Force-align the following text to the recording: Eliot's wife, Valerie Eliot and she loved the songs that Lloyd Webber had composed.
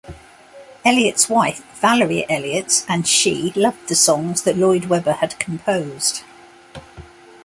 Eliot's 0.83 1.29
wife, 1.29 1.61
Valerie 1.79 2.25
Eliot 2.27 2.83
and 2.89 3.07
she 3.07 3.53
loved 3.55 3.87
the 3.87 3.93
songs 3.93 4.41
that 4.41 4.57
Lloyd 4.57 4.85
Webber 4.85 5.11
had 5.13 5.37
composed. 5.37 6.23